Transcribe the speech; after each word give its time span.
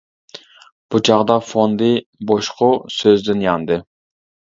بۇ 0.93 1.01
چاغدا 1.09 1.35
فوندى 1.49 1.89
بوشقۇ 2.31 2.71
سۆزىدىن 2.95 3.45
ياندى. 3.45 3.79